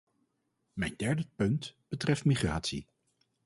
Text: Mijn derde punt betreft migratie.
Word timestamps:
Mijn 0.73 0.93
derde 0.97 1.27
punt 1.35 1.75
betreft 1.87 2.25
migratie. 2.25 2.87